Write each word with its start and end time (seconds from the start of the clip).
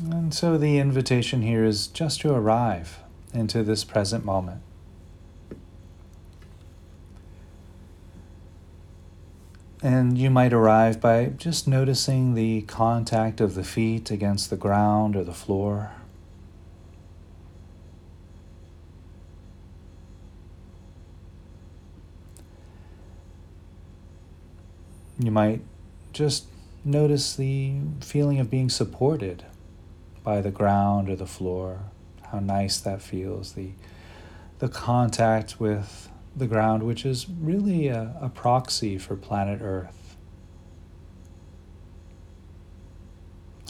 And 0.00 0.32
so 0.32 0.56
the 0.56 0.78
invitation 0.78 1.42
here 1.42 1.64
is 1.64 1.88
just 1.88 2.20
to 2.20 2.32
arrive 2.32 3.00
into 3.34 3.64
this 3.64 3.82
present 3.82 4.24
moment. 4.24 4.62
And 9.82 10.16
you 10.16 10.30
might 10.30 10.52
arrive 10.52 11.00
by 11.00 11.26
just 11.26 11.66
noticing 11.66 12.34
the 12.34 12.62
contact 12.62 13.40
of 13.40 13.54
the 13.54 13.64
feet 13.64 14.10
against 14.10 14.50
the 14.50 14.56
ground 14.56 15.16
or 15.16 15.24
the 15.24 15.32
floor. 15.32 15.92
You 25.18 25.32
might 25.32 25.62
just 26.12 26.46
notice 26.84 27.34
the 27.34 27.74
feeling 28.00 28.38
of 28.38 28.48
being 28.48 28.68
supported 28.68 29.44
by 30.28 30.42
the 30.42 30.50
ground 30.50 31.08
or 31.08 31.16
the 31.16 31.26
floor, 31.26 31.84
how 32.30 32.38
nice 32.38 32.78
that 32.80 33.00
feels, 33.00 33.54
the, 33.54 33.70
the 34.58 34.68
contact 34.68 35.58
with 35.58 36.10
the 36.36 36.46
ground, 36.46 36.82
which 36.82 37.06
is 37.06 37.26
really 37.30 37.88
a, 37.88 38.14
a 38.20 38.28
proxy 38.28 38.98
for 38.98 39.16
planet 39.16 39.62
Earth. 39.62 40.18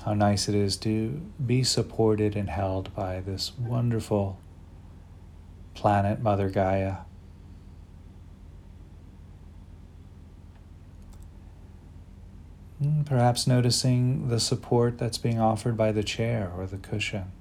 How 0.05 0.15
nice 0.15 0.48
it 0.48 0.57
is 0.57 0.77
to 0.79 1.23
be 1.47 1.62
supported 1.62 2.34
and 2.34 2.51
held 2.51 2.93
by 2.93 3.20
this 3.20 3.53
wonderful 3.56 4.41
planet, 5.75 6.20
Mother 6.20 6.51
Gaia. 6.51 6.97
Hmm, 12.81 13.03
perhaps 13.03 13.47
noticing 13.48 14.29
the 14.29 14.39
support 14.39 14.98
that's 14.98 15.19
being 15.19 15.41
offered 15.41 15.77
by 15.77 15.91
the 15.91 16.05
chair 16.05 16.53
or 16.57 16.67
the 16.67 16.77
cushion. 16.77 17.33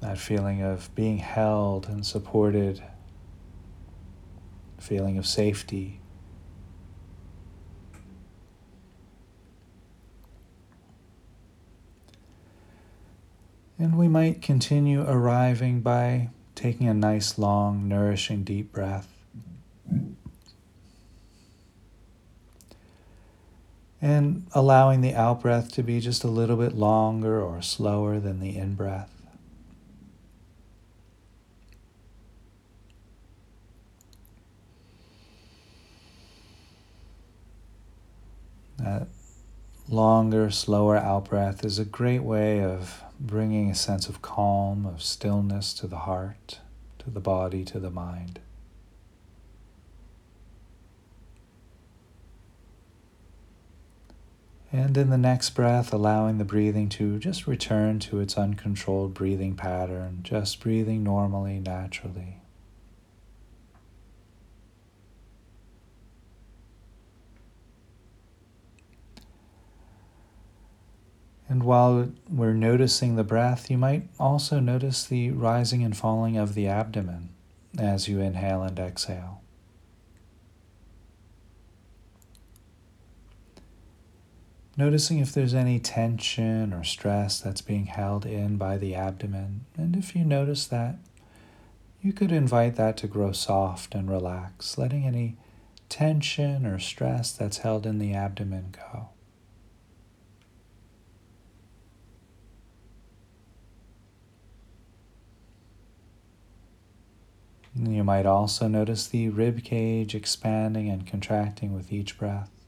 That 0.00 0.18
feeling 0.18 0.62
of 0.62 0.94
being 0.94 1.18
held 1.18 1.88
and 1.88 2.04
supported, 2.04 2.82
feeling 4.78 5.16
of 5.16 5.26
safety. 5.26 6.00
And 13.78 13.96
we 13.96 14.08
might 14.08 14.42
continue 14.42 15.02
arriving 15.08 15.80
by 15.80 16.28
taking 16.54 16.86
a 16.86 16.92
nice, 16.92 17.38
long, 17.38 17.88
nourishing, 17.88 18.44
deep 18.44 18.72
breath. 18.72 19.08
And 24.02 24.46
allowing 24.52 25.02
the 25.02 25.14
out 25.14 25.42
breath 25.42 25.72
to 25.72 25.82
be 25.82 26.00
just 26.00 26.24
a 26.24 26.28
little 26.28 26.56
bit 26.56 26.74
longer 26.74 27.42
or 27.42 27.60
slower 27.60 28.18
than 28.18 28.40
the 28.40 28.56
in 28.56 28.74
breath. 28.74 29.10
That 38.78 39.08
longer, 39.86 40.50
slower 40.50 40.96
out 40.96 41.28
breath 41.28 41.64
is 41.64 41.78
a 41.78 41.84
great 41.84 42.22
way 42.22 42.62
of 42.62 43.02
bringing 43.18 43.70
a 43.70 43.74
sense 43.74 44.08
of 44.08 44.22
calm, 44.22 44.86
of 44.86 45.02
stillness 45.02 45.74
to 45.74 45.86
the 45.86 45.98
heart, 45.98 46.60
to 47.00 47.10
the 47.10 47.20
body, 47.20 47.64
to 47.66 47.78
the 47.78 47.90
mind. 47.90 48.40
And 54.72 54.96
in 54.96 55.10
the 55.10 55.18
next 55.18 55.50
breath, 55.50 55.92
allowing 55.92 56.38
the 56.38 56.44
breathing 56.44 56.88
to 56.90 57.18
just 57.18 57.48
return 57.48 57.98
to 58.00 58.20
its 58.20 58.38
uncontrolled 58.38 59.14
breathing 59.14 59.56
pattern, 59.56 60.20
just 60.22 60.60
breathing 60.60 61.02
normally, 61.02 61.58
naturally. 61.58 62.36
And 71.48 71.64
while 71.64 72.12
we're 72.28 72.54
noticing 72.54 73.16
the 73.16 73.24
breath, 73.24 73.72
you 73.72 73.76
might 73.76 74.04
also 74.20 74.60
notice 74.60 75.04
the 75.04 75.32
rising 75.32 75.82
and 75.82 75.96
falling 75.96 76.36
of 76.36 76.54
the 76.54 76.68
abdomen 76.68 77.30
as 77.76 78.06
you 78.06 78.20
inhale 78.20 78.62
and 78.62 78.78
exhale. 78.78 79.39
Noticing 84.80 85.18
if 85.18 85.34
there's 85.34 85.52
any 85.52 85.78
tension 85.78 86.72
or 86.72 86.84
stress 86.84 87.38
that's 87.38 87.60
being 87.60 87.84
held 87.84 88.24
in 88.24 88.56
by 88.56 88.78
the 88.78 88.94
abdomen. 88.94 89.66
And 89.76 89.94
if 89.94 90.16
you 90.16 90.24
notice 90.24 90.66
that, 90.68 90.96
you 92.00 92.14
could 92.14 92.32
invite 92.32 92.76
that 92.76 92.96
to 92.96 93.06
grow 93.06 93.32
soft 93.32 93.94
and 93.94 94.10
relax, 94.10 94.78
letting 94.78 95.04
any 95.04 95.36
tension 95.90 96.64
or 96.64 96.78
stress 96.78 97.30
that's 97.30 97.58
held 97.58 97.84
in 97.84 97.98
the 97.98 98.14
abdomen 98.14 98.74
go. 98.74 99.10
You 107.74 108.02
might 108.02 108.24
also 108.24 108.66
notice 108.66 109.06
the 109.06 109.28
rib 109.28 109.62
cage 109.62 110.14
expanding 110.14 110.88
and 110.88 111.06
contracting 111.06 111.74
with 111.74 111.92
each 111.92 112.16
breath. 112.16 112.59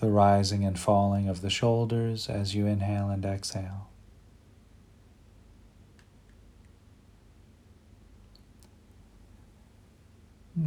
The 0.00 0.08
rising 0.08 0.64
and 0.64 0.78
falling 0.78 1.28
of 1.28 1.40
the 1.40 1.50
shoulders 1.50 2.28
as 2.28 2.54
you 2.54 2.66
inhale 2.66 3.08
and 3.08 3.24
exhale. 3.24 3.88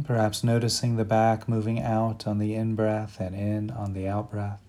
Perhaps 0.04 0.44
noticing 0.44 0.96
the 0.96 1.04
back 1.04 1.48
moving 1.48 1.80
out 1.80 2.26
on 2.26 2.38
the 2.38 2.54
in 2.54 2.74
breath 2.74 3.20
and 3.20 3.34
in 3.34 3.70
on 3.70 3.92
the 3.92 4.08
out 4.08 4.30
breath. 4.30 4.62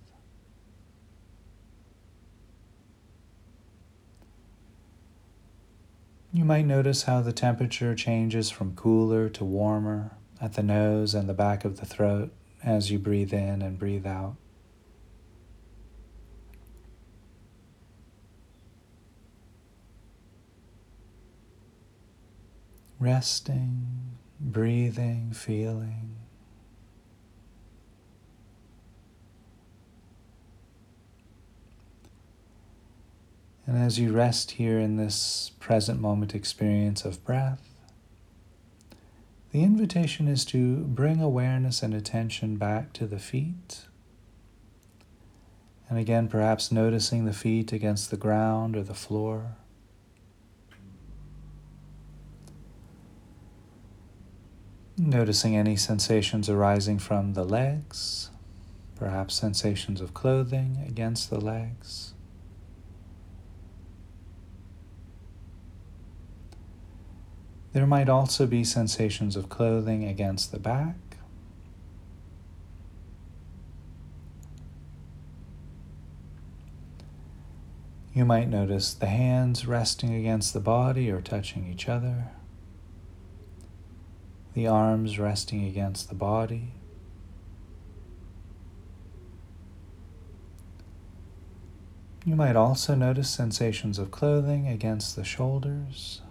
You 6.31 6.45
might 6.45 6.65
notice 6.65 7.03
how 7.03 7.21
the 7.21 7.31
temperature 7.31 7.93
changes 7.95 8.49
from 8.49 8.75
cooler 8.75 9.29
to 9.29 9.45
warmer 9.45 10.17
at 10.41 10.53
the 10.53 10.63
nose 10.63 11.13
and 11.13 11.29
the 11.29 11.33
back 11.33 11.63
of 11.63 11.79
the 11.79 11.85
throat 11.85 12.33
as 12.63 12.89
you 12.89 12.97
breathe 12.97 13.33
in 13.33 13.61
and 13.61 13.77
breathe 13.77 14.07
out. 14.07 14.35
Resting 23.03 24.13
breathing, 24.39 25.33
feeling. 25.33 26.15
And 33.67 33.77
as 33.77 33.99
you 33.99 34.13
rest 34.13 34.51
here 34.51 34.79
in 34.79 34.95
this 34.95 35.51
present 35.59 35.99
moment 35.99 36.33
experience 36.33 37.03
of 37.03 37.21
breath, 37.25 37.69
the 39.51 39.63
invitation 39.63 40.29
is 40.29 40.45
to 40.45 40.77
bring 40.77 41.19
awareness 41.19 41.83
and 41.83 41.93
attention 41.93 42.55
back 42.55 42.93
to 42.93 43.05
the 43.05 43.19
feet. 43.19 43.81
And 45.89 45.99
again, 45.99 46.29
perhaps 46.29 46.71
noticing 46.71 47.25
the 47.25 47.33
feet 47.33 47.73
against 47.73 48.11
the 48.11 48.17
ground 48.17 48.77
or 48.77 48.83
the 48.83 48.93
floor. 48.93 49.57
Noticing 54.95 55.57
any 55.57 55.75
sensations 55.75 56.49
arising 56.49 56.99
from 56.99 57.33
the 57.33 57.43
legs, 57.43 58.29
perhaps 58.95 59.33
sensations 59.33 59.99
of 59.99 60.13
clothing 60.13 60.83
against 60.87 61.31
the 61.31 61.39
legs. 61.39 62.13
There 67.71 67.87
might 67.87 68.07
also 68.07 68.45
be 68.45 68.63
sensations 68.63 69.35
of 69.35 69.49
clothing 69.49 70.03
against 70.03 70.51
the 70.51 70.59
back. 70.59 70.95
You 78.13 78.25
might 78.25 78.47
notice 78.47 78.93
the 78.93 79.07
hands 79.07 79.65
resting 79.65 80.13
against 80.13 80.53
the 80.53 80.59
body 80.59 81.09
or 81.09 81.19
touching 81.19 81.67
each 81.67 81.89
other 81.89 82.27
the 84.53 84.67
arms 84.67 85.17
resting 85.17 85.65
against 85.65 86.09
the 86.09 86.15
body. 86.15 86.73
You 92.25 92.35
might 92.35 92.55
also 92.55 92.95
notice 92.95 93.29
sensations 93.29 93.99
of 93.99 94.11
clothing 94.11 94.67
against 94.67 95.15
the 95.15 95.25
shoulders. 95.25 96.21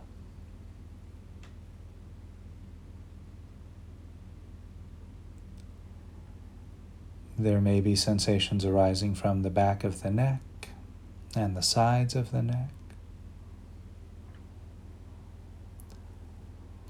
There 7.38 7.60
may 7.60 7.80
be 7.80 7.96
sensations 7.96 8.64
arising 8.64 9.14
from 9.14 9.42
the 9.42 9.50
back 9.50 9.84
of 9.84 10.02
the 10.02 10.10
neck 10.10 10.69
and 11.34 11.56
the 11.56 11.62
sides 11.62 12.14
of 12.14 12.30
the 12.30 12.42
neck. 12.42 12.70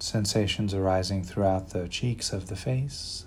Sensations 0.03 0.75
arising 0.75 1.23
throughout 1.23 1.69
the 1.69 1.87
cheeks 1.87 2.33
of 2.33 2.49
the 2.49 2.57
face. 2.57 3.25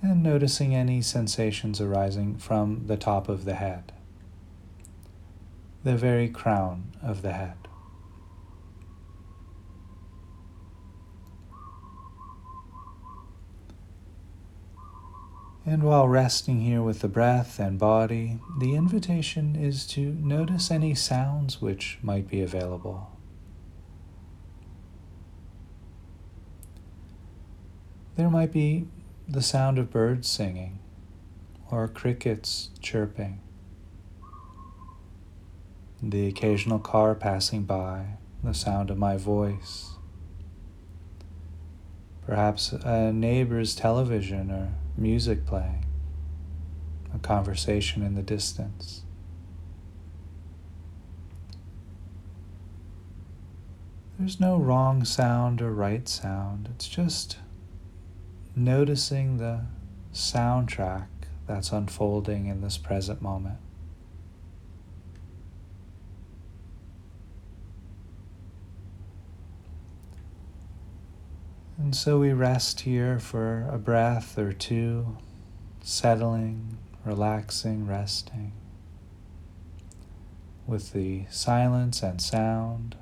And 0.00 0.22
noticing 0.22 0.76
any 0.76 1.02
sensations 1.02 1.80
arising 1.80 2.36
from 2.36 2.86
the 2.86 2.96
top 2.96 3.28
of 3.28 3.44
the 3.44 3.54
head, 3.54 3.90
the 5.82 5.96
very 5.96 6.28
crown 6.28 6.92
of 7.02 7.22
the 7.22 7.32
head. 7.32 7.63
And 15.66 15.82
while 15.82 16.06
resting 16.06 16.60
here 16.60 16.82
with 16.82 17.00
the 17.00 17.08
breath 17.08 17.58
and 17.58 17.78
body, 17.78 18.38
the 18.58 18.74
invitation 18.74 19.56
is 19.56 19.86
to 19.88 20.00
notice 20.00 20.70
any 20.70 20.94
sounds 20.94 21.62
which 21.62 21.98
might 22.02 22.28
be 22.28 22.42
available. 22.42 23.10
There 28.16 28.28
might 28.28 28.52
be 28.52 28.88
the 29.26 29.40
sound 29.40 29.78
of 29.78 29.90
birds 29.90 30.28
singing 30.28 30.80
or 31.70 31.88
crickets 31.88 32.68
chirping, 32.80 33.40
the 36.02 36.28
occasional 36.28 36.78
car 36.78 37.14
passing 37.14 37.62
by, 37.64 38.18
the 38.42 38.52
sound 38.52 38.90
of 38.90 38.98
my 38.98 39.16
voice, 39.16 39.94
perhaps 42.26 42.72
a 42.72 43.12
neighbor's 43.12 43.74
television 43.74 44.50
or 44.50 44.74
music 44.96 45.46
playing, 45.46 45.84
a 47.14 47.18
conversation 47.18 48.02
in 48.02 48.14
the 48.14 48.22
distance. 48.22 49.02
There's 54.18 54.38
no 54.38 54.56
wrong 54.56 55.04
sound 55.04 55.60
or 55.60 55.72
right 55.72 56.08
sound. 56.08 56.68
It's 56.74 56.88
just 56.88 57.38
noticing 58.54 59.38
the 59.38 59.62
soundtrack 60.12 61.06
that's 61.46 61.72
unfolding 61.72 62.46
in 62.46 62.60
this 62.60 62.78
present 62.78 63.20
moment. 63.20 63.58
And 71.76 71.94
so 71.94 72.20
we 72.20 72.32
rest 72.32 72.80
here 72.80 73.18
for 73.18 73.68
a 73.70 73.78
breath 73.78 74.38
or 74.38 74.52
two, 74.52 75.16
settling, 75.82 76.78
relaxing, 77.04 77.86
resting 77.86 78.52
with 80.66 80.92
the 80.92 81.24
silence 81.30 82.02
and 82.02 82.20
sound, 82.20 82.96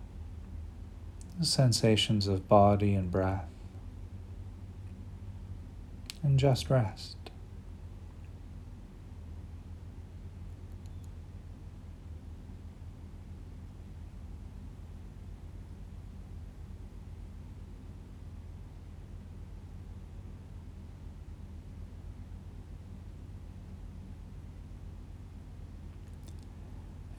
the 1.38 1.46
sensations 1.46 2.26
of 2.26 2.48
body 2.48 2.94
and 2.94 3.10
breath, 3.10 3.48
and 6.22 6.38
just 6.38 6.70
rest. 6.70 7.21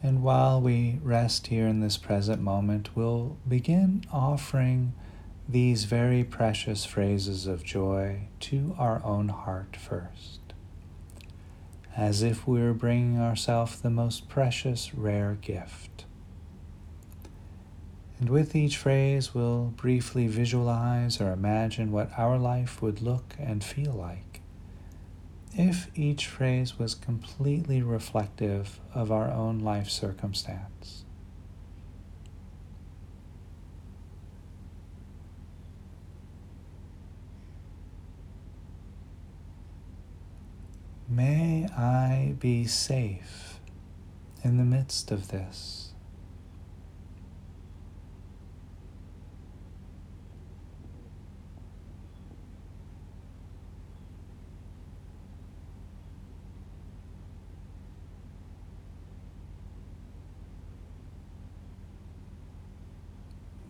And 0.03 0.21
while 0.21 0.59
we 0.59 0.99
rest 1.01 1.47
here 1.47 1.65
in 1.65 1.79
this 1.79 1.95
present 1.95 2.41
moment, 2.41 2.89
we'll 2.93 3.37
begin 3.47 4.03
offering 4.11 4.91
these 5.47 5.85
very 5.85 6.25
precious 6.25 6.83
phrases 6.83 7.47
of 7.47 7.63
joy 7.63 8.27
to 8.41 8.75
our 8.77 9.01
own 9.05 9.29
heart 9.29 9.77
first, 9.77 10.41
as 11.95 12.21
if 12.21 12.45
we 12.45 12.59
were 12.61 12.73
bringing 12.73 13.17
ourselves 13.17 13.79
the 13.79 13.89
most 13.89 14.27
precious, 14.27 14.93
rare 14.93 15.37
gift. 15.41 16.03
And 18.19 18.29
with 18.29 18.57
each 18.57 18.75
phrase, 18.75 19.33
we'll 19.33 19.73
briefly 19.77 20.27
visualize 20.27 21.21
or 21.21 21.31
imagine 21.31 21.93
what 21.93 22.11
our 22.17 22.37
life 22.37 22.81
would 22.81 23.01
look 23.01 23.35
and 23.39 23.63
feel 23.63 23.93
like 23.93 24.32
if 25.55 25.87
each 25.95 26.27
phrase 26.27 26.79
was 26.79 26.95
completely 26.95 27.81
reflective 27.81 28.79
of 28.93 29.11
our 29.11 29.29
own 29.29 29.59
life 29.59 29.89
circumstance. 29.89 31.05
May 41.07 41.67
I 41.67 42.35
be 42.39 42.65
safe 42.65 43.59
in 44.43 44.57
the 44.57 44.63
midst 44.63 45.11
of 45.11 45.27
this. 45.27 45.82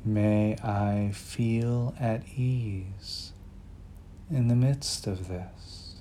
May 0.05 0.57
I 0.57 1.11
feel 1.13 1.95
at 1.97 2.27
ease 2.35 3.31
in 4.29 4.49
the 4.49 4.55
midst 4.55 5.07
of 5.07 5.29
this. 5.29 5.95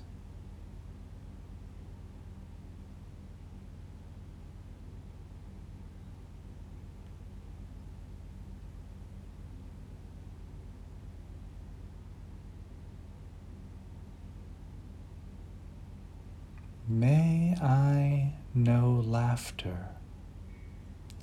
May 16.89 17.55
I 17.61 18.33
know 18.53 19.01
laughter 19.05 19.87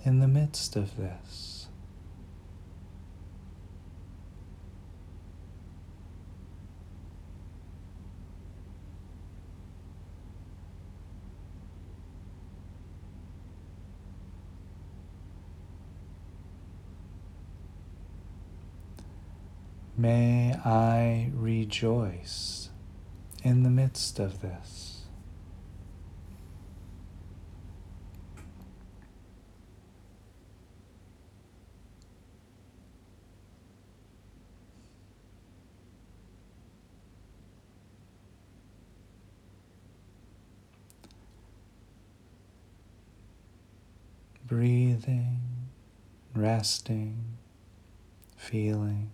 in 0.03 0.21
the 0.21 0.27
midst 0.27 0.77
of 0.77 0.97
this. 0.97 1.60
May 20.01 20.55
I 20.55 21.31
rejoice 21.35 22.71
in 23.45 23.65
the 23.65 23.69
midst 23.69 24.19
of 24.19 24.41
this. 24.41 25.03
Breathing, 44.47 45.41
resting, 46.35 47.37
feeling. 48.39 49.11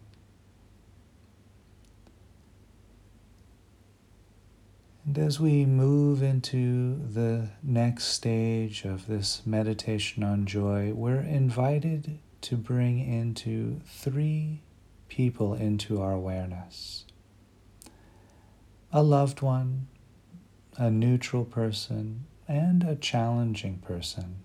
And 5.06 5.18
as 5.18 5.38
we 5.38 5.64
move 5.64 6.20
into 6.20 7.00
the 7.06 7.50
next 7.62 8.06
stage 8.06 8.84
of 8.84 9.06
this 9.06 9.46
meditation 9.46 10.24
on 10.24 10.46
joy, 10.46 10.92
we're 10.92 11.20
invited 11.20 12.18
to 12.40 12.56
bring 12.56 12.98
into 12.98 13.80
three 13.86 14.62
people 15.08 15.54
into 15.54 16.02
our 16.02 16.12
awareness 16.12 17.04
a 18.92 19.02
loved 19.02 19.42
one, 19.42 19.88
a 20.76 20.90
neutral 20.90 21.44
person, 21.44 22.24
and 22.48 22.82
a 22.82 22.96
challenging 22.96 23.78
person. 23.78 24.36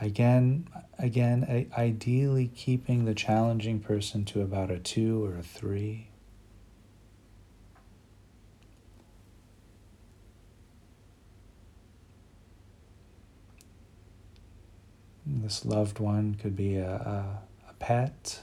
Again, 0.00 0.68
again, 0.98 1.68
ideally 1.76 2.50
keeping 2.54 3.04
the 3.04 3.14
challenging 3.14 3.80
person 3.80 4.24
to 4.26 4.42
about 4.42 4.70
a 4.70 4.78
two 4.78 5.24
or 5.24 5.36
a 5.38 5.42
three. 5.42 6.08
This 15.44 15.66
loved 15.66 15.98
one 15.98 16.36
could 16.36 16.56
be 16.56 16.76
a, 16.76 16.90
a, 16.90 17.42
a 17.68 17.74
pet, 17.74 18.40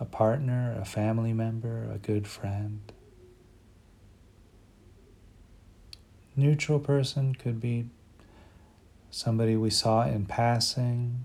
a 0.00 0.06
partner, 0.06 0.74
a 0.80 0.86
family 0.86 1.34
member, 1.34 1.86
a 1.92 1.98
good 1.98 2.26
friend. 2.26 2.80
Neutral 6.34 6.78
person 6.78 7.34
could 7.34 7.60
be 7.60 7.90
somebody 9.10 9.54
we 9.54 9.68
saw 9.68 10.06
in 10.06 10.24
passing, 10.24 11.24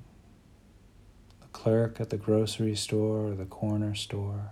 the 1.39 1.47
clerk 1.53 2.01
at 2.01 2.09
the 2.09 2.17
grocery 2.17 2.75
store 2.75 3.27
or 3.27 3.35
the 3.35 3.45
corner 3.45 3.95
store. 3.95 4.51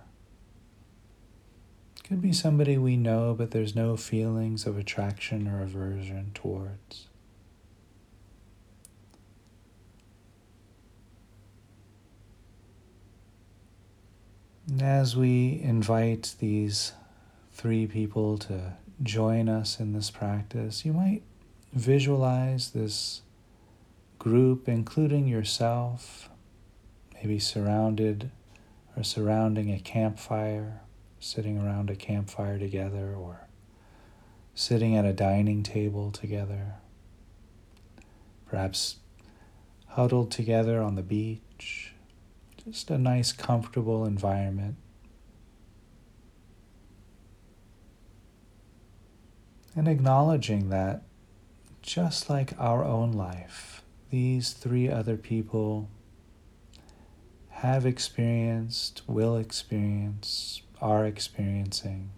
Could 2.04 2.22
be 2.22 2.32
somebody 2.32 2.78
we 2.78 2.96
know, 2.96 3.34
but 3.36 3.50
there's 3.50 3.76
no 3.76 3.98
feelings 3.98 4.66
of 4.66 4.78
attraction 4.78 5.46
or 5.46 5.62
aversion 5.62 6.30
towards. 6.32 7.08
As 14.80 15.14
we 15.14 15.60
invite 15.62 16.34
these 16.40 16.92
three 17.52 17.86
people 17.86 18.36
to 18.38 18.72
join 19.00 19.48
us 19.48 19.78
in 19.78 19.92
this 19.92 20.10
practice, 20.10 20.84
you 20.84 20.92
might 20.92 21.22
visualize 21.72 22.70
this 22.70 23.22
group, 24.18 24.68
including 24.68 25.28
yourself, 25.28 26.28
maybe 27.14 27.38
surrounded 27.38 28.32
or 28.96 29.04
surrounding 29.04 29.72
a 29.72 29.78
campfire, 29.78 30.80
sitting 31.20 31.58
around 31.58 31.88
a 31.88 31.94
campfire 31.94 32.58
together, 32.58 33.14
or 33.14 33.46
sitting 34.52 34.96
at 34.96 35.04
a 35.04 35.12
dining 35.12 35.62
table 35.62 36.10
together, 36.10 36.74
perhaps 38.46 38.96
huddled 39.90 40.32
together 40.32 40.82
on 40.82 40.96
the 40.96 41.02
beach 41.02 41.92
just 42.66 42.90
a 42.90 42.98
nice, 42.98 43.30
comfortable 43.30 44.04
environment. 44.04 44.76
And 49.76 49.86
acknowledging 49.86 50.70
that, 50.70 51.02
just 51.80 52.28
like 52.28 52.52
our 52.58 52.84
own 52.84 53.12
life, 53.12 53.82
these 54.10 54.52
three 54.52 54.88
other 54.88 55.16
people 55.16 55.88
have 57.50 57.86
experienced, 57.86 59.02
will 59.06 59.36
experience, 59.36 60.62
are 60.80 61.06
experiencing 61.06 62.10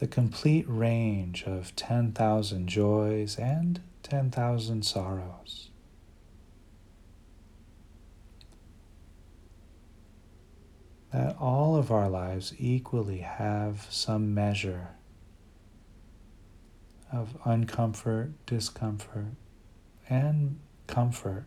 the 0.00 0.06
complete 0.06 0.66
range 0.68 1.44
of 1.44 1.74
10,000 1.76 2.68
joys 2.68 3.36
and 3.36 3.80
10,000 4.02 4.84
sorrows. 4.84 5.69
That 11.12 11.36
all 11.40 11.76
of 11.76 11.90
our 11.90 12.08
lives 12.08 12.54
equally 12.58 13.18
have 13.18 13.86
some 13.90 14.32
measure 14.32 14.88
of 17.12 17.36
uncomfort, 17.44 18.32
discomfort, 18.46 19.32
and 20.08 20.58
comfort. 20.86 21.44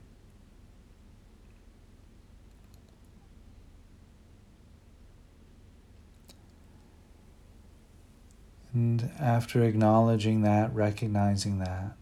And 8.74 9.12
after 9.20 9.64
acknowledging 9.64 10.42
that, 10.42 10.74
recognizing 10.74 11.60
that, 11.60 11.96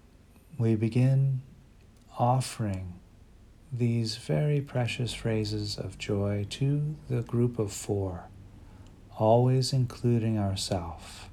we 0.57 0.75
begin 0.75 1.41
offering 2.17 3.00
these 3.71 4.17
very 4.17 4.59
precious 4.59 5.13
phrases 5.13 5.77
of 5.77 5.97
joy 5.97 6.45
to 6.49 6.95
the 7.09 7.21
group 7.21 7.57
of 7.57 7.71
four, 7.71 8.25
always 9.17 9.71
including 9.71 10.37
ourself 10.37 11.29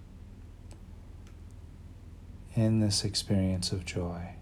in 2.55 2.81
this 2.81 3.05
experience 3.05 3.73
of 3.73 3.85
joy. 3.85 4.35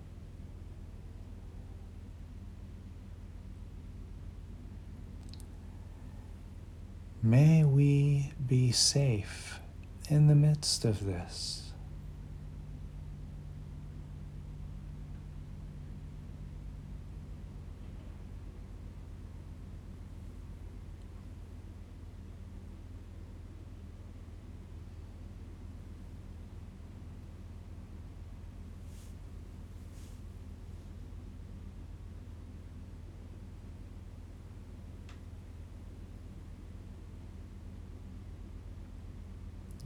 May 7.22 7.64
we 7.64 8.32
be 8.46 8.72
safe 8.72 9.58
in 10.08 10.28
the 10.28 10.34
midst 10.34 10.84
of 10.84 11.04
this. 11.04 11.65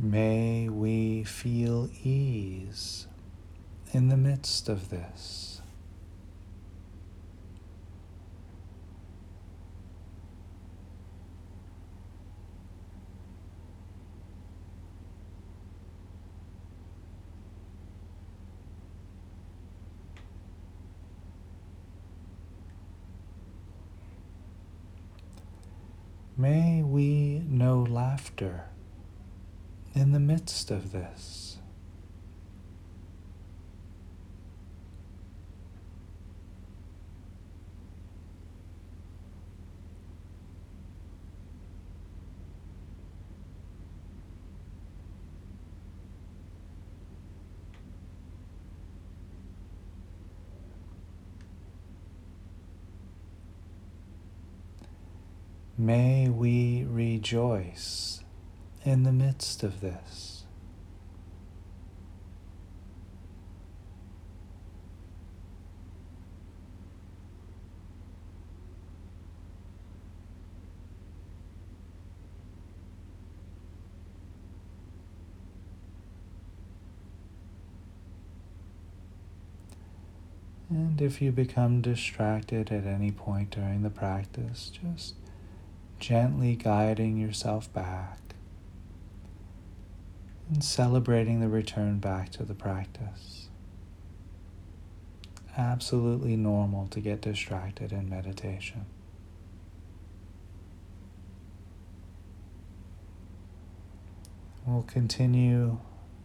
May 0.02 0.70
we 0.70 1.24
feel 1.24 1.90
ease 2.02 3.06
in 3.92 4.08
the 4.08 4.16
midst 4.16 4.70
of 4.70 4.88
this. 4.88 5.60
May 26.38 26.82
we 26.82 27.42
know 27.46 27.82
laughter 27.82 28.64
in 29.94 30.12
the 30.12 30.20
midst 30.20 30.70
of 30.70 30.92
this. 30.92 31.58
May 55.78 56.28
we 56.28 56.84
rejoice 56.84 58.09
in 58.84 59.02
the 59.02 59.12
midst 59.12 59.62
of 59.62 59.80
this. 59.80 60.44
And 80.70 81.02
if 81.02 81.20
you 81.20 81.32
become 81.32 81.80
distracted 81.80 82.70
at 82.70 82.86
any 82.86 83.10
point 83.10 83.50
during 83.50 83.82
the 83.82 83.90
practice, 83.90 84.70
just 84.70 85.16
gently 85.98 86.54
guiding 86.54 87.18
yourself 87.18 87.70
back 87.72 88.29
and 90.50 90.64
celebrating 90.64 91.40
the 91.40 91.48
return 91.48 91.98
back 92.00 92.30
to 92.30 92.42
the 92.42 92.54
practice. 92.54 93.48
Absolutely 95.56 96.36
normal 96.36 96.88
to 96.88 97.00
get 97.00 97.20
distracted 97.20 97.92
in 97.92 98.08
meditation. 98.08 98.86
We'll 104.66 104.82
continue 104.82 105.78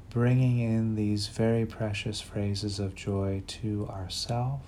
bringing 0.10 0.60
in 0.60 0.96
these 0.96 1.27
very 1.27 1.65
precious 1.65 2.20
phrases 2.22 2.79
of 2.79 2.96
joy 2.96 3.44
to 3.48 3.88
ourself, 3.89 4.62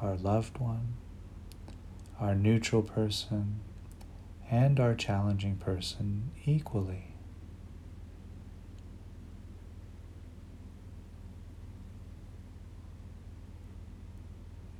our 0.00 0.16
loved 0.16 0.58
one, 0.58 0.94
our 2.18 2.34
neutral 2.34 2.82
person, 2.82 3.60
and 4.50 4.78
our 4.80 4.94
challenging 4.94 5.56
person 5.56 6.30
equally. 6.44 7.15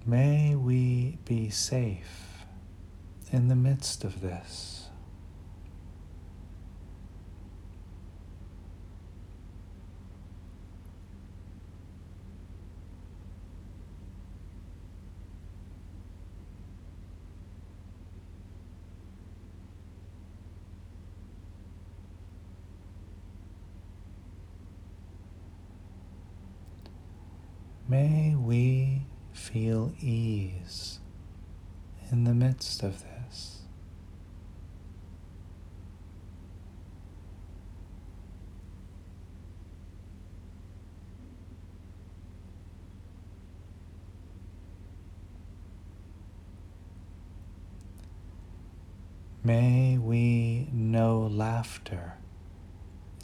May 0.08 0.54
we 0.54 1.18
be 1.25 1.50
safe 1.50 2.44
in 3.32 3.48
the 3.48 3.56
midst 3.56 4.04
of 4.04 4.20
this. 4.20 4.86
May 27.88 28.36
we 28.36 29.02
feel 29.56 29.90
ease 30.02 30.98
in 32.12 32.25
the 32.25 32.34
midst 32.34 32.82
of 32.82 33.02
this. 33.02 33.62
May 49.42 49.96
we 49.96 50.68
know 50.70 51.30
laughter 51.32 52.18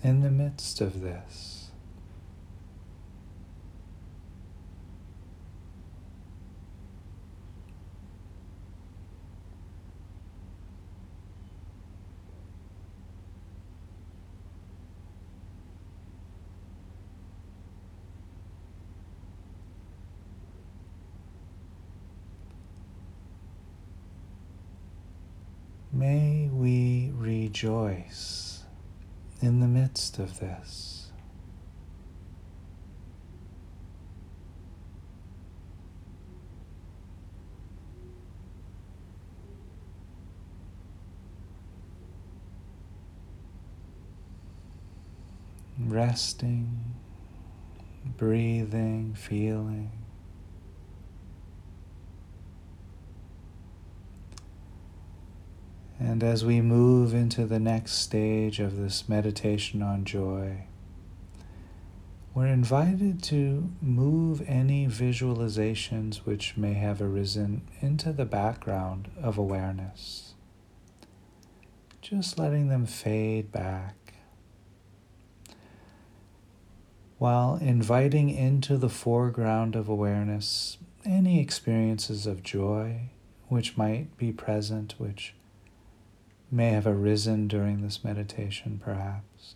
in 0.02 0.22
the 0.22 0.30
midst 0.30 0.80
of 0.80 1.02
this. 1.02 1.62
May 25.94 26.48
we 26.50 27.10
rejoice 27.62 28.64
in 29.40 29.60
the 29.60 29.68
midst 29.68 30.18
of 30.18 30.40
this. 30.40 31.12
Resting, 45.78 46.96
breathing, 48.16 49.14
feeling. 49.14 50.01
And 56.12 56.22
as 56.22 56.44
we 56.44 56.60
move 56.60 57.14
into 57.14 57.46
the 57.46 57.58
next 57.58 57.92
stage 57.92 58.60
of 58.60 58.76
this 58.76 59.08
meditation 59.08 59.80
on 59.80 60.04
joy, 60.04 60.64
we're 62.34 62.48
invited 62.48 63.22
to 63.22 63.72
move 63.80 64.42
any 64.46 64.86
visualizations 64.86 66.16
which 66.26 66.54
may 66.58 66.74
have 66.74 67.00
arisen 67.00 67.62
into 67.80 68.12
the 68.12 68.26
background 68.26 69.10
of 69.22 69.38
awareness, 69.38 70.34
just 72.02 72.38
letting 72.38 72.68
them 72.68 72.84
fade 72.84 73.50
back. 73.50 74.12
While 77.16 77.56
inviting 77.56 78.28
into 78.28 78.76
the 78.76 78.90
foreground 78.90 79.74
of 79.74 79.88
awareness 79.88 80.76
any 81.06 81.40
experiences 81.40 82.26
of 82.26 82.42
joy 82.42 83.08
which 83.48 83.78
might 83.78 84.14
be 84.18 84.30
present, 84.30 84.96
which 84.98 85.34
may 86.52 86.68
have 86.68 86.86
arisen 86.86 87.48
during 87.48 87.80
this 87.80 88.04
meditation, 88.04 88.78
perhaps. 88.84 89.54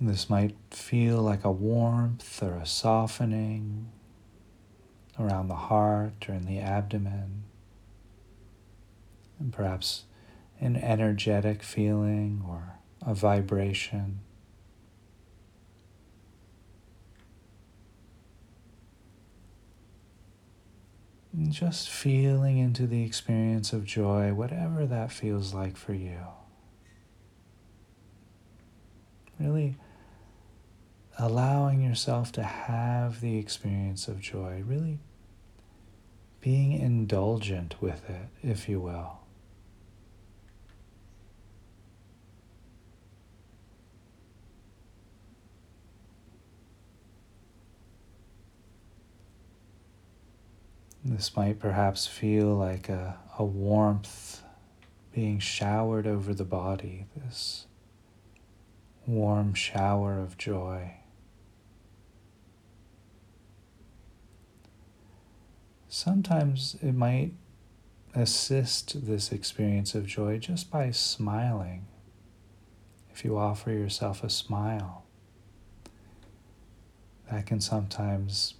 This 0.00 0.28
might 0.28 0.56
feel 0.70 1.22
like 1.22 1.44
a 1.44 1.50
warmth 1.50 2.42
or 2.42 2.54
a 2.54 2.66
softening 2.66 3.88
around 5.18 5.48
the 5.48 5.54
heart 5.54 6.26
or 6.28 6.34
in 6.34 6.44
the 6.44 6.58
abdomen, 6.58 7.44
and 9.38 9.52
perhaps 9.52 10.04
an 10.60 10.76
energetic 10.76 11.62
feeling 11.62 12.44
or 12.46 12.78
a 13.00 13.14
vibration. 13.14 14.20
And 21.25 21.25
just 21.48 21.90
feeling 21.90 22.58
into 22.58 22.86
the 22.86 23.04
experience 23.04 23.72
of 23.72 23.84
joy, 23.84 24.32
whatever 24.32 24.86
that 24.86 25.12
feels 25.12 25.52
like 25.52 25.76
for 25.76 25.92
you. 25.92 26.20
Really 29.38 29.76
allowing 31.18 31.82
yourself 31.82 32.32
to 32.32 32.42
have 32.42 33.20
the 33.20 33.38
experience 33.38 34.08
of 34.08 34.20
joy, 34.20 34.62
really 34.66 34.98
being 36.40 36.72
indulgent 36.72 37.80
with 37.80 38.08
it, 38.08 38.28
if 38.42 38.68
you 38.68 38.80
will. 38.80 39.25
This 51.08 51.36
might 51.36 51.60
perhaps 51.60 52.08
feel 52.08 52.48
like 52.56 52.88
a, 52.88 53.16
a 53.38 53.44
warmth 53.44 54.42
being 55.14 55.38
showered 55.38 56.04
over 56.04 56.34
the 56.34 56.44
body, 56.44 57.06
this 57.14 57.68
warm 59.06 59.54
shower 59.54 60.18
of 60.18 60.36
joy. 60.36 60.94
Sometimes 65.88 66.76
it 66.82 66.92
might 66.92 67.34
assist 68.12 69.06
this 69.06 69.30
experience 69.30 69.94
of 69.94 70.06
joy 70.06 70.38
just 70.38 70.72
by 70.72 70.90
smiling. 70.90 71.86
If 73.12 73.24
you 73.24 73.38
offer 73.38 73.70
yourself 73.70 74.24
a 74.24 74.28
smile, 74.28 75.04
that 77.30 77.46
can 77.46 77.60
sometimes 77.60 78.55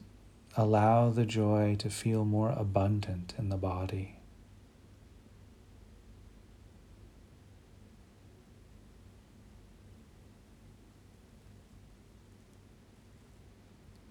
allow 0.56 1.10
the 1.10 1.26
joy 1.26 1.76
to 1.78 1.90
feel 1.90 2.24
more 2.24 2.50
abundant 2.50 3.34
in 3.38 3.50
the 3.50 3.56
body. 3.58 4.14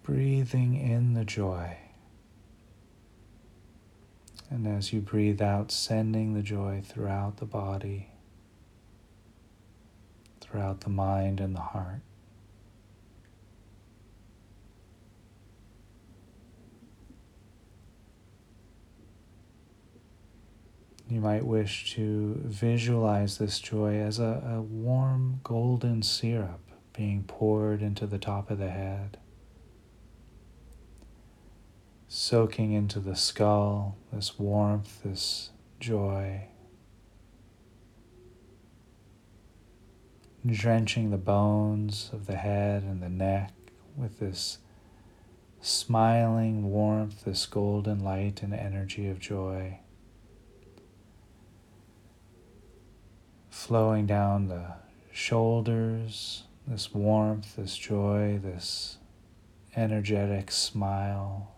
Breathing 0.04 0.76
in 0.76 1.16
the 1.16 1.26
joy. 1.26 1.78
And 4.52 4.68
as 4.68 4.94
you 4.94 5.02
breathe 5.02 5.42
out, 5.42 5.72
sending 5.72 6.36
the 6.36 6.44
joy 6.44 6.84
throughout 6.86 7.38
the 7.38 7.46
body, 7.46 8.12
throughout 10.40 10.82
the 10.82 10.92
mind 10.92 11.40
and 11.40 11.56
the 11.56 11.62
heart. 11.62 12.02
You 21.16 21.22
might 21.22 21.46
wish 21.46 21.94
to 21.94 22.42
visualize 22.44 23.38
this 23.38 23.62
joy 23.62 23.96
as 24.02 24.20
a, 24.20 24.44
a, 24.46 24.62
warm 24.62 25.40
golden 25.46 26.04
syrup 26.04 26.60
being 26.92 27.24
poured 27.24 27.82
into 27.82 28.06
the 28.06 28.18
top 28.18 28.52
of 28.52 28.58
the 28.58 28.70
head, 28.70 29.18
soaking 32.10 32.74
into 32.74 33.00
the 33.00 33.16
skull, 33.16 33.96
this 34.12 34.38
warmth, 34.38 35.04
this 35.04 35.52
joy. 35.80 36.50
Drenching 40.46 41.12
the 41.12 41.18
bones 41.18 42.10
of 42.12 42.28
the 42.28 42.36
head 42.36 42.84
and 42.84 43.02
the 43.02 43.08
neck 43.08 43.54
with 43.96 44.20
this 44.20 44.58
smiling 45.62 46.70
warmth, 46.72 47.24
this 47.24 47.46
golden 47.46 48.04
light 48.04 48.44
and 48.44 48.54
energy 48.54 49.08
of 49.08 49.18
joy. 49.18 49.80
Flowing 53.66 54.06
down 54.06 54.48
the 54.48 54.74
shoulders, 55.12 56.44
this 56.68 56.94
warmth, 56.94 57.56
this 57.56 57.76
joy, 57.76 58.40
this 58.40 59.00
energetic 59.76 60.52
smile. 60.52 61.52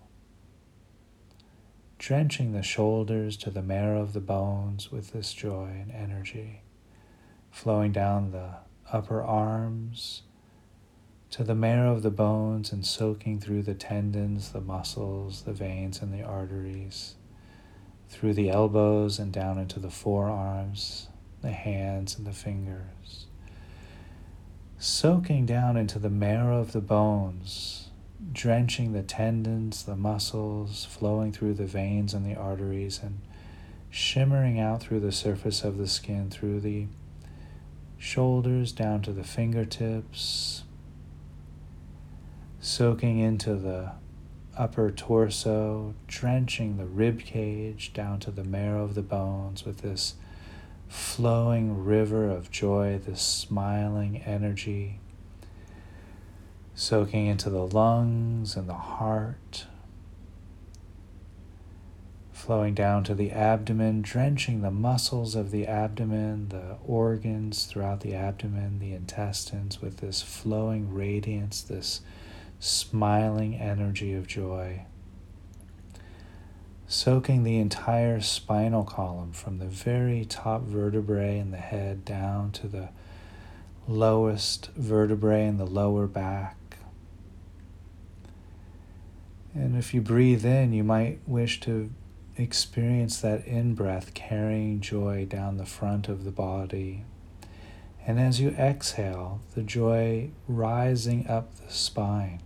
Drenching 1.98 2.54
the 2.54 2.64
shoulders 2.64 3.36
to 3.36 3.50
the 3.50 3.62
marrow 3.62 4.02
of 4.02 4.14
the 4.14 4.22
bones 4.22 4.90
with 4.90 5.12
this 5.12 5.34
joy 5.34 5.68
and 5.82 5.92
energy. 5.92 6.62
Flowing 7.52 7.92
down 7.92 8.32
the 8.32 8.52
upper 8.90 9.22
arms 9.22 10.22
to 11.32 11.44
the 11.44 11.56
marrow 11.56 11.92
of 11.92 12.04
the 12.04 12.10
bones 12.10 12.72
and 12.72 12.86
soaking 12.86 13.42
through 13.42 13.64
the 13.64 13.76
tendons, 13.76 14.54
the 14.54 14.62
muscles, 14.62 15.42
the 15.42 15.52
veins, 15.52 16.02
and 16.02 16.14
the 16.14 16.24
arteries, 16.24 17.16
through 18.08 18.34
the 18.34 18.50
elbows 18.50 19.20
and 19.20 19.34
down 19.34 19.58
into 19.58 19.78
the 19.82 19.92
forearms, 19.92 21.10
the 21.42 21.52
hands, 21.52 22.18
and 22.18 22.26
the 22.26 22.34
fingers. 22.34 23.28
Soaking 24.80 25.46
down 25.46 25.78
into 25.78 26.00
the 26.00 26.10
marrow 26.10 26.60
of 26.60 26.72
the 26.72 26.82
bones, 26.82 27.90
drenching 28.32 28.94
the 28.94 29.04
tendons, 29.04 29.84
the 29.84 29.96
muscles, 29.96 30.86
flowing 30.86 31.32
through 31.32 31.54
the 31.54 31.66
veins 31.66 32.14
and 32.14 32.26
the 32.26 32.36
arteries, 32.36 33.00
and 33.02 33.20
shimmering 33.90 34.60
out 34.60 34.82
through 34.82 35.00
the 35.00 35.12
surface 35.12 35.64
of 35.64 35.78
the 35.78 35.88
skin, 35.88 36.30
through 36.30 36.60
the 36.60 36.88
shoulders 37.98 38.72
down 38.72 39.02
to 39.02 39.12
the 39.12 39.24
fingertips, 39.24 40.64
soaking 42.60 43.20
into 43.20 43.56
the 43.56 43.92
upper 44.58 44.92
torso, 44.92 45.94
drenching 46.08 46.78
the 46.78 46.86
rib 46.86 47.20
cage 47.20 47.94
down 47.94 48.20
to 48.20 48.32
the 48.32 48.44
marrow 48.44 48.84
of 48.84 48.96
the 48.96 49.02
bones 49.02 49.66
with 49.66 49.82
this 49.82 50.16
flowing 50.88 51.84
river 51.84 52.30
of 52.30 52.52
joy, 52.52 53.00
this 53.06 53.22
smiling 53.22 54.18
energy, 54.26 55.00
soaking 56.76 57.28
into 57.28 57.50
the 57.50 57.66
lungs 57.66 58.56
and 58.56 58.70
the 58.70 58.74
heart, 58.74 59.66
flowing 62.32 62.74
down 62.74 63.04
to 63.04 63.14
the 63.14 63.32
abdomen, 63.32 64.02
drenching 64.02 64.62
the 64.62 64.72
muscles 64.72 65.36
of 65.36 65.52
the 65.52 65.68
abdomen, 65.68 66.48
the 66.50 66.78
organs 66.86 67.66
throughout 67.66 68.02
the 68.02 68.14
abdomen, 68.14 68.80
the 68.80 68.94
intestines 68.94 69.82
with 69.82 69.98
this 69.98 70.22
flowing 70.22 70.94
radiance, 70.94 71.62
this 71.62 72.02
smiling 72.60 73.56
energy 73.56 74.14
of 74.14 74.28
joy, 74.28 74.86
soaking 76.88 77.44
the 77.44 77.58
entire 77.58 78.22
spinal 78.22 78.84
column 78.84 79.34
from 79.34 79.60
the 79.60 79.66
very 79.66 80.24
top 80.24 80.62
vertebrae 80.62 81.38
in 81.38 81.52
the 81.52 81.58
head 81.58 82.06
down 82.06 82.50
to 82.50 82.68
the 82.68 82.90
lowest 83.88 84.70
vertebrae 84.76 85.46
in 85.46 85.58
the 85.58 85.66
lower 85.66 86.08
back. 86.08 86.56
And 89.54 89.78
if 89.78 89.94
you 89.94 90.02
breathe 90.02 90.46
in, 90.46 90.72
you 90.72 90.84
might 90.84 91.20
wish 91.26 91.60
to 91.62 91.90
experience 92.38 93.20
that 93.22 93.46
in 93.46 93.74
breath 93.74 94.14
carrying 94.14 94.80
joy 94.80 95.26
down 95.26 95.58
the 95.58 95.66
front 95.66 96.08
of 96.08 96.24
the 96.24 96.32
body. 96.32 97.04
And 98.06 98.20
as 98.20 98.40
you 98.40 98.52
exhale, 98.52 99.42
the 99.56 99.64
joy 99.64 100.30
rising 100.48 101.28
up 101.28 101.54
the 101.56 101.74
spine 101.74 102.42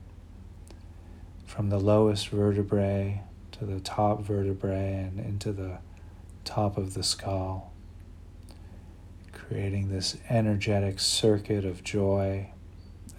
from 1.46 1.70
the 1.70 1.80
lowest 1.80 2.30
vertebrae 2.30 3.22
to 3.62 3.68
the 3.68 3.80
top 3.80 4.22
vertebrae 4.22 5.08
and 5.08 5.20
into 5.20 5.52
the 5.52 5.78
top 6.44 6.80
of 6.80 6.96
the 6.96 7.04
skull, 7.04 7.72
creating 9.32 9.90
this 9.90 10.18
energetic 10.32 11.00
circuit 11.00 11.64
of 11.64 11.84
joy, 11.84 12.50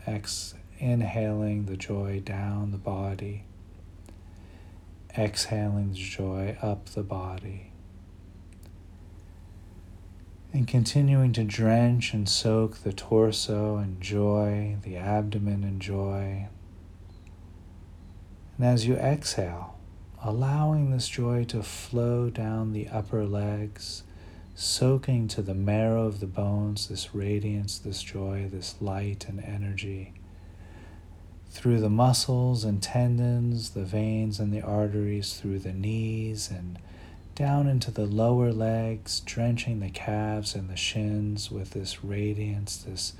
ex- 0.04 0.54
inhaling 0.80 1.66
the 1.66 1.76
joy 1.76 2.20
down 2.24 2.72
the 2.72 2.76
body, 2.76 3.44
exhaling 5.16 5.92
the 5.92 5.98
joy 5.98 6.56
up 6.60 6.86
the 6.86 7.04
body. 7.04 7.70
And 10.52 10.66
continuing 10.66 11.32
to 11.34 11.44
drench 11.44 12.12
and 12.12 12.28
soak 12.28 12.78
the 12.78 12.92
torso 12.92 13.78
in 13.78 14.00
joy, 14.00 14.76
the 14.82 14.96
abdomen 14.96 15.62
in 15.62 15.78
joy, 15.78 16.48
and 18.58 18.66
as 18.66 18.88
you 18.88 18.96
exhale, 18.96 19.76
allowing 20.24 20.90
this 20.90 21.08
joy 21.08 21.44
to 21.44 21.62
flow 21.62 22.30
down 22.30 22.72
the 22.72 22.88
upper 22.88 23.24
legs, 23.24 24.04
soaking 24.54 25.26
to 25.26 25.42
the 25.42 25.54
marrow 25.54 26.06
of 26.06 26.20
the 26.20 26.26
bones, 26.26 26.88
this 26.88 27.14
radiance, 27.14 27.78
this 27.78 28.02
joy, 28.02 28.48
this 28.50 28.76
light 28.80 29.26
and 29.28 29.42
energy, 29.42 30.12
through 31.50 31.80
the 31.80 31.90
muscles 31.90 32.64
and 32.64 32.82
tendons, 32.82 33.70
the 33.70 33.84
veins 33.84 34.38
and 34.38 34.52
the 34.52 34.62
arteries, 34.62 35.34
through 35.34 35.58
the 35.58 35.72
knees 35.72 36.50
and 36.50 36.78
down 37.34 37.66
into 37.66 37.90
the 37.90 38.06
lower 38.06 38.52
legs, 38.52 39.20
drenching 39.20 39.80
the 39.80 39.90
calves 39.90 40.54
and 40.54 40.68
the 40.68 40.76
shins 40.76 41.50
with 41.50 41.70
this 41.70 42.04
radiance, 42.04 42.76
this 42.76 43.14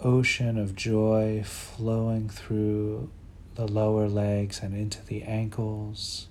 ocean 0.00 0.58
of 0.58 0.76
joy 0.76 1.42
flowing 1.44 2.28
through 2.28 3.08
the 3.54 3.66
lower 3.66 4.08
legs 4.08 4.60
and 4.62 4.74
into 4.74 5.04
the 5.04 5.22
ankles, 5.22 6.28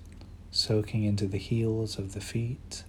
soaking 0.50 1.04
into 1.04 1.26
the 1.26 1.38
heels 1.38 1.98
of 1.98 2.12
the 2.12 2.20
feet. 2.20 2.84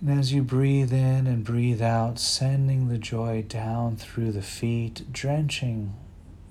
And 0.00 0.10
as 0.18 0.32
you 0.32 0.42
breathe 0.42 0.92
in 0.92 1.26
and 1.26 1.42
breathe 1.42 1.82
out, 1.82 2.18
sending 2.18 2.88
the 2.88 2.98
joy 2.98 3.42
down 3.48 3.96
through 3.96 4.32
the 4.32 4.42
feet, 4.42 5.10
drenching 5.10 5.94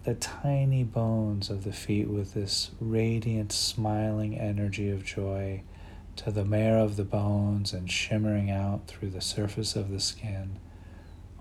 the 0.03 0.15
tiny 0.15 0.83
bones 0.83 1.49
of 1.49 1.63
the 1.63 1.73
feet 1.73 2.07
with 2.07 2.33
this 2.33 2.71
radiant, 2.79 3.51
smiling 3.51 4.37
energy 4.37 4.89
of 4.89 5.05
joy 5.05 5.63
to 6.15 6.31
the 6.31 6.45
marrow 6.45 6.83
of 6.83 6.95
the 6.95 7.03
bones 7.03 7.73
and 7.73 7.91
shimmering 7.91 8.49
out 8.49 8.87
through 8.87 9.09
the 9.09 9.21
surface 9.21 9.75
of 9.75 9.89
the 9.89 9.99
skin 9.99 10.59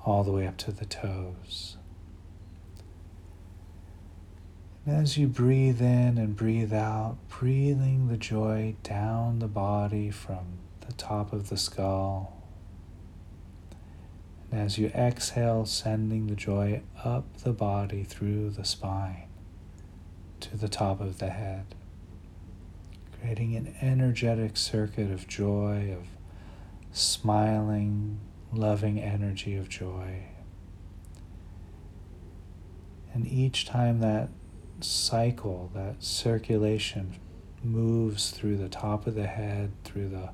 all 0.04 0.24
the 0.24 0.32
way 0.32 0.46
up 0.46 0.56
to 0.58 0.72
the 0.72 0.84
toes. 0.84 1.76
As 4.86 5.16
you 5.16 5.28
breathe 5.28 5.80
in 5.80 6.18
and 6.18 6.36
breathe 6.36 6.74
out, 6.74 7.16
breathing 7.30 8.08
the 8.08 8.18
joy 8.18 8.76
down 8.82 9.38
the 9.38 9.48
body 9.48 10.10
from 10.10 10.58
the 10.86 10.92
top 10.92 11.32
of 11.32 11.48
the 11.48 11.56
skull. 11.56 12.42
And 14.50 14.60
as 14.60 14.76
you 14.76 14.88
exhale, 14.88 15.64
sending 15.64 16.26
the 16.26 16.36
joy 16.36 16.82
up 17.02 17.38
the 17.38 17.54
body 17.54 18.04
through 18.04 18.50
the 18.50 18.64
spine 18.64 19.28
to 20.40 20.54
the 20.54 20.68
top 20.68 21.00
of 21.00 21.18
the 21.18 21.30
head, 21.30 21.74
creating 23.18 23.56
an 23.56 23.74
energetic 23.80 24.58
circuit 24.58 25.10
of 25.10 25.26
joy, 25.26 25.96
of 25.98 26.08
smiling, 26.92 28.20
loving 28.52 29.00
energy 29.00 29.56
of 29.56 29.70
joy. 29.70 30.26
And 33.14 33.26
each 33.26 33.64
time 33.64 34.00
that 34.00 34.28
cycle, 34.84 35.70
that 35.74 36.02
circulation 36.02 37.18
moves 37.62 38.30
through 38.30 38.56
the 38.56 38.68
top 38.68 39.06
of 39.06 39.14
the 39.14 39.26
head, 39.26 39.72
through 39.84 40.08
the 40.08 40.30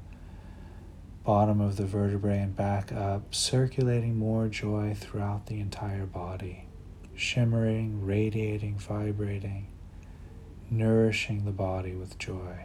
bottom 1.24 1.60
of 1.60 1.76
the 1.76 1.86
vertebrae, 1.86 2.40
and 2.40 2.56
back 2.56 2.92
up, 2.92 3.34
circulating 3.34 4.18
more 4.18 4.48
joy 4.48 4.94
throughout 4.98 5.46
the 5.46 5.60
entire 5.60 6.06
body, 6.06 6.66
shimmering, 7.14 8.04
radiating, 8.04 8.78
vibrating, 8.78 9.68
nourishing 10.70 11.44
the 11.44 11.50
body 11.50 11.94
with 11.94 12.18
joy. 12.18 12.64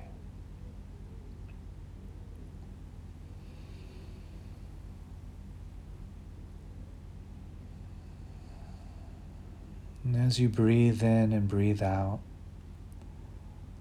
And 10.06 10.16
as 10.16 10.40
you 10.40 10.50
breathe 10.50 11.02
in 11.02 11.34
and 11.34 11.48
breathe 11.48 11.82
out, 11.82 12.20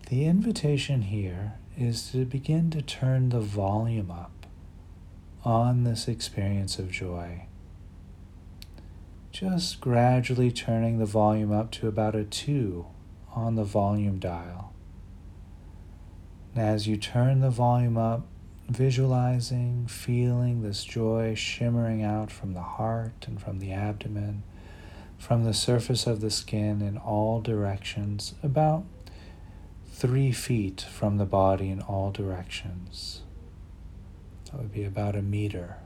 the 0.09 0.25
invitation 0.25 1.03
here 1.03 1.55
is 1.77 2.11
to 2.13 2.25
begin 2.25 2.71
to 2.71 2.81
turn 2.81 3.29
the 3.29 3.41
volume 3.41 4.11
up 4.11 4.47
on 5.45 5.85
this 5.85 6.09
experience 6.09 6.79
of 6.79 6.91
joy. 6.91 7.47
Just 9.33 9.83
gradually 9.83 10.51
turning 10.51 10.99
the 10.99 11.05
volume 11.05 11.53
up 11.53 11.71
to 11.73 11.89
about 11.89 12.15
a 12.15 12.25
two 12.25 12.87
on 13.35 13.57
the 13.57 13.65
volume 13.65 14.19
dial. 14.19 14.73
And 16.55 16.65
as 16.65 16.87
you 16.87 16.97
turn 16.97 17.41
the 17.41 17.51
volume 17.51 17.99
up, 17.99 18.27
visualizing, 18.69 19.87
feeling 19.89 20.63
this 20.63 20.85
joy 20.85 21.35
shimmering 21.35 22.03
out 22.03 22.31
from 22.31 22.55
the 22.55 22.63
heart 22.63 23.27
and 23.27 23.43
from 23.43 23.59
the 23.59 23.73
abdomen, 23.73 24.43
from 25.25 25.45
the 25.45 25.55
surface 25.55 26.07
of 26.07 26.21
the 26.21 26.31
skin 26.31 26.83
in 26.83 26.99
all 26.99 27.41
directions, 27.41 28.35
about 28.43 28.85
three 29.91 30.31
feet 30.31 30.83
from 30.83 31.17
the 31.17 31.25
body 31.25 31.71
in 31.71 31.81
all 31.81 32.11
directions. 32.11 33.23
That 34.45 34.57
would 34.59 34.73
be 34.73 34.85
about 34.85 35.17
a 35.17 35.23
meter. 35.23 35.79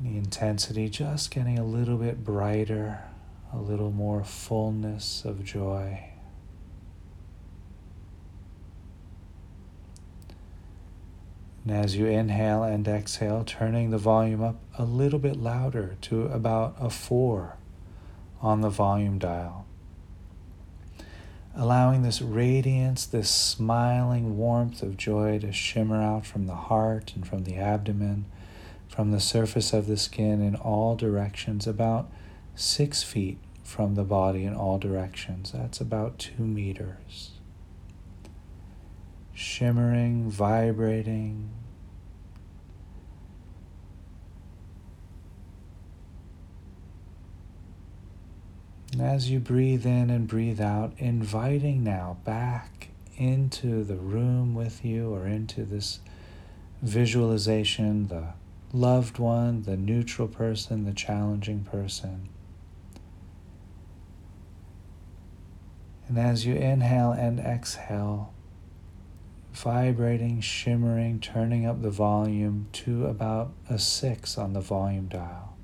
The 0.00 0.16
intensity 0.16 0.88
just 0.88 1.30
getting 1.30 1.60
a 1.60 1.64
little 1.64 1.96
bit 1.96 2.24
brighter 2.24 3.04
a 3.52 3.58
little 3.58 3.92
more 3.92 4.24
fullness 4.24 5.22
of 5.24 5.44
joy. 5.44 6.07
And 11.68 11.76
as 11.76 11.96
you 11.96 12.06
inhale 12.06 12.62
and 12.62 12.88
exhale, 12.88 13.44
turning 13.44 13.90
the 13.90 13.98
volume 13.98 14.42
up 14.42 14.58
a 14.78 14.84
little 14.84 15.18
bit 15.18 15.36
louder 15.36 15.98
to 16.00 16.22
about 16.28 16.74
a 16.80 16.88
four 16.88 17.58
on 18.40 18.62
the 18.62 18.70
volume 18.70 19.18
dial. 19.18 19.66
Allowing 21.54 22.00
this 22.00 22.22
radiance, 22.22 23.04
this 23.04 23.28
smiling 23.28 24.38
warmth 24.38 24.82
of 24.82 24.96
joy 24.96 25.40
to 25.40 25.52
shimmer 25.52 26.00
out 26.00 26.24
from 26.24 26.46
the 26.46 26.54
heart 26.54 27.12
and 27.14 27.28
from 27.28 27.44
the 27.44 27.56
abdomen, 27.56 28.24
from 28.88 29.10
the 29.10 29.20
surface 29.20 29.74
of 29.74 29.86
the 29.86 29.98
skin 29.98 30.40
in 30.40 30.56
all 30.56 30.96
directions, 30.96 31.66
about 31.66 32.10
six 32.54 33.02
feet 33.02 33.36
from 33.62 33.94
the 33.94 34.04
body 34.04 34.46
in 34.46 34.54
all 34.54 34.78
directions. 34.78 35.52
That's 35.52 35.82
about 35.82 36.18
two 36.18 36.46
meters. 36.46 37.37
Shimmering, 39.38 40.28
vibrating. 40.28 41.50
As 48.98 49.30
you 49.30 49.38
breathe 49.38 49.86
in 49.86 50.10
and 50.10 50.26
breathe 50.26 50.60
out, 50.60 50.92
inviting 50.98 51.84
now 51.84 52.16
back 52.24 52.88
into 53.16 53.84
the 53.84 53.94
room 53.94 54.56
with 54.56 54.84
you 54.84 55.14
or 55.14 55.28
into 55.28 55.62
this 55.62 56.00
visualization, 56.82 58.08
the 58.08 58.32
loved 58.72 59.20
one, 59.20 59.62
the 59.62 59.76
neutral 59.76 60.26
person, 60.26 60.84
the 60.84 60.92
challenging 60.92 61.62
person. 61.62 62.28
And 66.08 66.18
as 66.18 66.44
you 66.44 66.56
inhale 66.56 67.12
and 67.12 67.38
exhale, 67.38 68.32
vibrating, 69.52 70.40
shimmering, 70.40 71.20
turning 71.20 71.66
up 71.66 71.82
the 71.82 71.90
volume 71.90 72.68
to 72.72 73.06
about 73.06 73.52
a 73.68 73.78
six 73.78 74.38
on 74.38 74.52
the 74.52 74.60
volume 74.60 75.08
dial. 75.08 75.56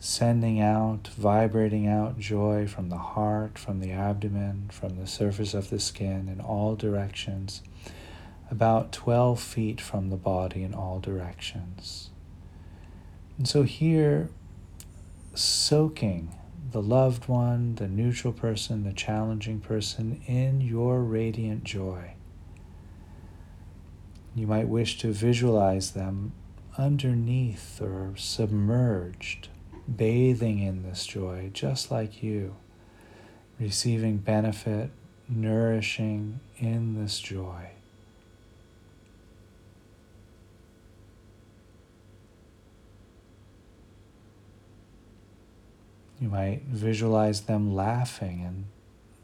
Sending 0.00 0.60
out, 0.60 1.08
vibrating 1.08 1.88
out 1.88 2.18
joy 2.18 2.66
from 2.66 2.88
the 2.88 2.98
heart, 2.98 3.58
from 3.58 3.80
the 3.80 3.90
abdomen, 3.90 4.68
from 4.70 4.96
the 4.96 5.06
surface 5.06 5.54
of 5.54 5.70
the 5.70 5.80
skin 5.80 6.28
in 6.28 6.40
all 6.40 6.76
directions, 6.76 7.62
about 8.50 8.92
12 8.92 9.40
feet 9.40 9.80
from 9.80 10.10
the 10.10 10.16
body 10.16 10.62
in 10.62 10.72
all 10.72 11.00
directions. 11.00 12.10
And 13.36 13.48
so 13.48 13.64
here, 13.64 14.30
soaking 15.34 16.34
the 16.70 16.82
loved 16.82 17.28
one, 17.28 17.76
the 17.76 17.88
neutral 17.88 18.32
person, 18.32 18.84
the 18.84 18.92
challenging 18.92 19.60
person 19.60 20.20
in 20.26 20.60
your 20.60 21.00
radiant 21.00 21.64
joy. 21.64 22.14
You 24.38 24.46
might 24.46 24.68
wish 24.68 24.98
to 24.98 25.10
visualize 25.10 25.90
them 25.90 26.30
underneath 26.78 27.82
or 27.82 28.14
submerged, 28.16 29.48
bathing 29.96 30.60
in 30.60 30.84
this 30.84 31.04
joy, 31.06 31.50
just 31.52 31.90
like 31.90 32.22
you, 32.22 32.54
receiving 33.58 34.18
benefit, 34.18 34.90
nourishing 35.28 36.38
in 36.56 36.94
this 36.94 37.18
joy. 37.18 37.70
You 46.20 46.28
might 46.28 46.62
visualize 46.62 47.40
them 47.40 47.74
laughing, 47.74 48.44
and 48.46 48.66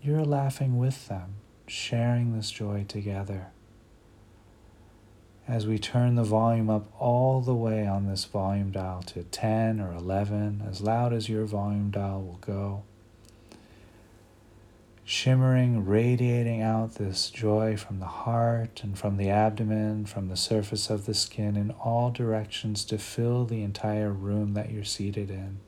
you're 0.02 0.24
laughing 0.24 0.76
with 0.76 1.06
them, 1.06 1.36
sharing 1.68 2.34
this 2.34 2.50
joy 2.50 2.84
together. 2.88 3.53
As 5.46 5.66
we 5.66 5.78
turn 5.78 6.14
the 6.14 6.24
volume 6.24 6.70
up 6.70 6.90
all 6.98 7.42
the 7.42 7.54
way 7.54 7.86
on 7.86 8.06
this 8.06 8.24
volume 8.24 8.70
dial 8.70 9.02
to 9.02 9.24
10 9.24 9.78
or 9.78 9.92
11, 9.92 10.62
as 10.66 10.80
loud 10.80 11.12
as 11.12 11.28
your 11.28 11.44
volume 11.44 11.90
dial 11.90 12.22
will 12.22 12.38
go, 12.40 12.82
shimmering, 15.04 15.84
radiating 15.84 16.62
out 16.62 16.94
this 16.94 17.28
joy 17.28 17.76
from 17.76 18.00
the 18.00 18.06
heart 18.06 18.80
and 18.82 18.98
from 18.98 19.18
the 19.18 19.28
abdomen, 19.28 20.06
from 20.06 20.28
the 20.28 20.36
surface 20.36 20.88
of 20.88 21.04
the 21.04 21.12
skin 21.12 21.56
in 21.56 21.72
all 21.72 22.10
directions 22.10 22.82
to 22.86 22.96
fill 22.96 23.44
the 23.44 23.62
entire 23.62 24.12
room 24.12 24.54
that 24.54 24.70
you're 24.70 24.82
seated 24.82 25.30
in. 25.30 25.58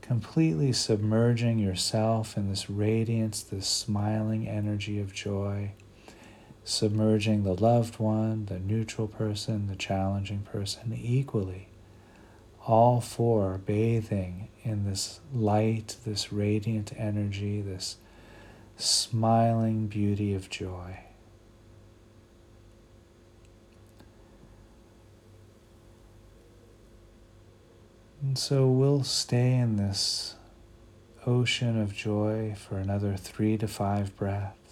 Completely 0.00 0.72
submerging 0.72 1.60
yourself 1.60 2.36
in 2.36 2.50
this 2.50 2.68
radiance, 2.68 3.42
this 3.42 3.68
smiling 3.68 4.48
energy 4.48 4.98
of 4.98 5.12
joy, 5.12 5.70
submerging 6.66 7.44
the 7.44 7.54
loved 7.54 8.00
one, 8.00 8.46
the 8.46 8.58
neutral 8.58 9.06
person, 9.06 9.68
the 9.68 9.76
challenging 9.76 10.40
person 10.40 10.98
equally. 11.00 11.68
All 12.66 13.00
four 13.00 13.58
bathing 13.64 14.48
in 14.64 14.84
this 14.84 15.20
light, 15.32 15.96
this 16.04 16.32
radiant 16.32 16.92
energy, 16.98 17.60
this 17.60 17.98
smiling 18.76 19.86
beauty 19.86 20.34
of 20.34 20.50
joy. 20.50 20.98
And 28.20 28.36
so 28.36 28.66
we'll 28.66 29.04
stay 29.04 29.54
in 29.54 29.76
this 29.76 30.34
ocean 31.24 31.80
of 31.80 31.94
joy 31.94 32.56
for 32.58 32.78
another 32.78 33.16
three 33.16 33.56
to 33.56 33.68
five 33.68 34.16
breaths. 34.16 34.65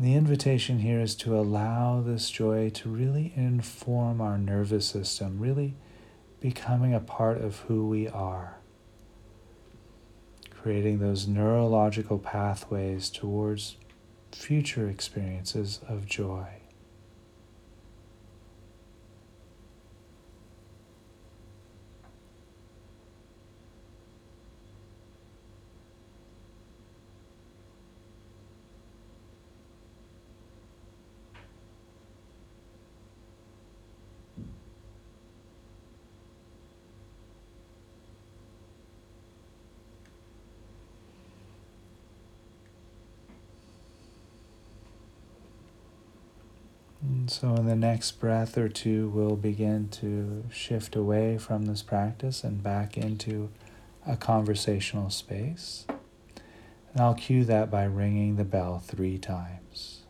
The 0.00 0.14
invitation 0.14 0.78
here 0.78 0.98
is 0.98 1.14
to 1.14 1.38
allow 1.38 2.00
this 2.00 2.30
joy 2.30 2.70
to 2.70 2.88
really 2.88 3.34
inform 3.36 4.18
our 4.18 4.38
nervous 4.38 4.86
system, 4.86 5.38
really 5.38 5.76
becoming 6.40 6.94
a 6.94 7.00
part 7.00 7.36
of 7.36 7.58
who 7.60 7.86
we 7.86 8.08
are, 8.08 8.56
creating 10.50 11.00
those 11.00 11.28
neurological 11.28 12.18
pathways 12.18 13.10
towards 13.10 13.76
future 14.32 14.88
experiences 14.88 15.80
of 15.86 16.06
joy. 16.06 16.59
So, 47.30 47.54
in 47.54 47.66
the 47.66 47.76
next 47.76 48.12
breath 48.18 48.58
or 48.58 48.68
two, 48.68 49.08
we'll 49.10 49.36
begin 49.36 49.88
to 49.88 50.44
shift 50.50 50.96
away 50.96 51.38
from 51.38 51.66
this 51.66 51.82
practice 51.82 52.42
and 52.42 52.62
back 52.62 52.96
into 52.96 53.50
a 54.06 54.16
conversational 54.16 55.10
space. 55.10 55.86
And 56.92 57.00
I'll 57.00 57.14
cue 57.14 57.44
that 57.44 57.70
by 57.70 57.84
ringing 57.84 58.34
the 58.34 58.44
bell 58.44 58.82
three 58.84 59.16
times. 59.16 60.02